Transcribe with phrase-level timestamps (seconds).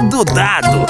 [0.00, 0.86] Recado dado!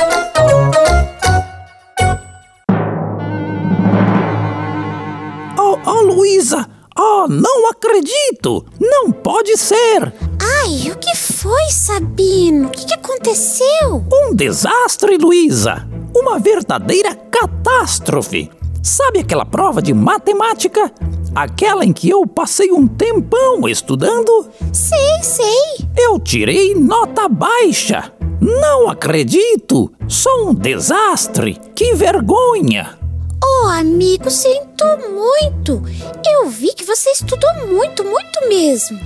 [5.58, 6.69] Oh, oh Luísa!
[6.96, 8.65] Oh, não acredito!
[8.78, 10.15] Não pode ser!
[10.62, 12.69] Ai, o que foi, Sabino?
[12.69, 14.04] O que, que aconteceu?
[14.12, 15.88] Um desastre, Luísa!
[16.15, 18.48] Uma verdadeira catástrofe!
[18.80, 20.92] Sabe aquela prova de matemática?
[21.34, 24.48] Aquela em que eu passei um tempão estudando?
[24.73, 25.88] Sei, sei.
[25.98, 28.12] Eu tirei nota baixa.
[28.41, 29.93] Não acredito!
[30.09, 31.61] Sou um desastre!
[31.75, 32.98] Que vergonha!
[33.43, 35.83] Oh, amigo, sinto muito.
[36.27, 38.98] Eu vi que você estudou muito, muito mesmo.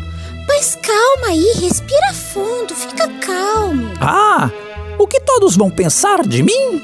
[0.47, 3.91] Mas calma aí, respira fundo, fica calmo.
[4.01, 4.51] Ah,
[4.98, 6.83] o que todos vão pensar de mim?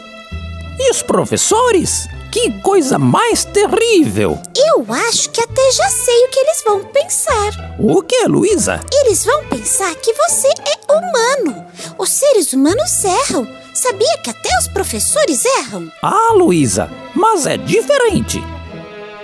[0.78, 2.08] E os professores?
[2.32, 4.38] Que coisa mais terrível!
[4.56, 7.74] Eu acho que até já sei o que eles vão pensar.
[7.78, 8.80] O que, Luísa?
[9.04, 11.66] Eles vão pensar que você é humano.
[12.00, 13.46] Os seres humanos erram.
[13.74, 15.92] Sabia que até os professores erram?
[16.02, 18.42] Ah, Luísa, mas é diferente.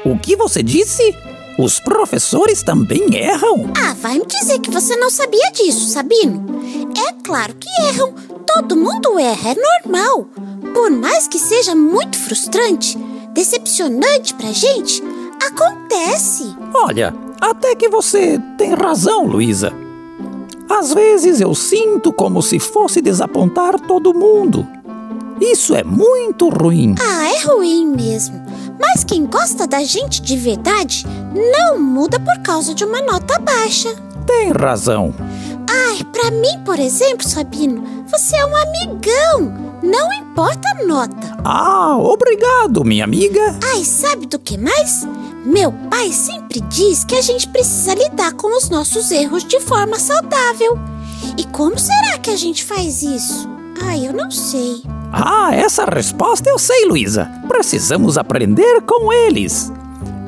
[0.05, 1.17] O que você disse?
[1.59, 3.73] Os professores também erram?
[3.83, 6.45] Ah, vai me dizer que você não sabia disso, Sabino.
[6.95, 8.13] É claro que erram.
[8.47, 10.29] Todo mundo erra, é normal.
[10.75, 12.99] Por mais que seja muito frustrante,
[13.33, 15.03] decepcionante pra gente,
[15.43, 16.55] acontece.
[16.75, 19.86] Olha, até que você tem razão, Luísa.
[20.69, 24.67] Às vezes eu sinto como se fosse desapontar todo mundo.
[25.41, 26.95] Isso é muito ruim.
[27.01, 28.45] Ah, é ruim mesmo.
[28.81, 31.07] Mas quem gosta da gente de verdade
[31.53, 33.95] não muda por causa de uma nota baixa.
[34.27, 35.15] Tem razão.
[35.69, 39.67] Ai, pra mim, por exemplo, Sabino, você é um amigão.
[39.83, 41.37] Não importa a nota.
[41.45, 43.59] Ah, obrigado, minha amiga.
[43.73, 45.07] Ai, sabe do que mais?
[45.47, 49.97] Meu pai sempre diz que a gente precisa lidar com os nossos erros de forma
[49.97, 50.77] saudável.
[51.39, 53.49] E como será que a gente faz isso?
[53.81, 54.83] Ai, eu não sei.
[55.13, 57.31] Ah, essa resposta eu sei, Luísa.
[57.47, 59.71] Precisamos aprender com eles.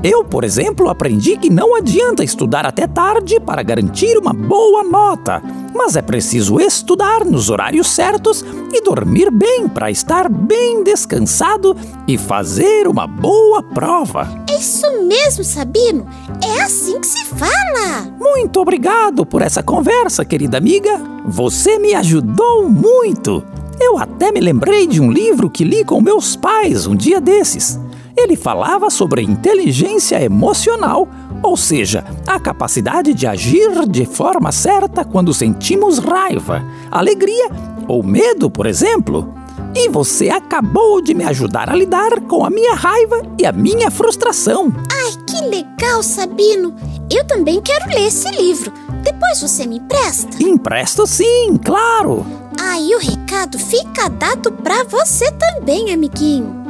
[0.03, 5.43] Eu, por exemplo, aprendi que não adianta estudar até tarde para garantir uma boa nota,
[5.75, 11.77] mas é preciso estudar nos horários certos e dormir bem para estar bem descansado
[12.07, 14.29] e fazer uma boa prova.
[14.49, 16.07] É isso mesmo, Sabino.
[16.45, 18.05] É assim que se fala.
[18.21, 21.01] Muito obrigado por essa conversa, querida amiga.
[21.27, 23.43] Você me ajudou muito.
[23.81, 27.81] Eu até me lembrei de um livro que li com meus pais um dia desses.
[28.21, 31.07] Ele falava sobre inteligência emocional,
[31.41, 37.49] ou seja, a capacidade de agir de forma certa quando sentimos raiva, alegria
[37.87, 39.33] ou medo, por exemplo.
[39.73, 43.89] E você acabou de me ajudar a lidar com a minha raiva e a minha
[43.89, 44.73] frustração.
[44.91, 46.75] Ai, que legal, Sabino.
[47.09, 48.73] Eu também quero ler esse livro.
[49.05, 50.43] Depois você me empresta?
[50.43, 52.27] Empresto sim, claro.
[52.61, 56.68] Aí o recado fica dado para você também, amiguinho.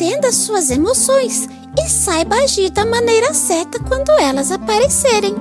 [0.00, 5.34] Entenda suas emoções e saiba agir da maneira certa quando elas aparecerem.